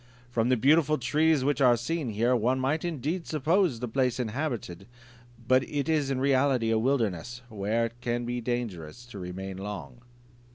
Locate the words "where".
7.49-7.85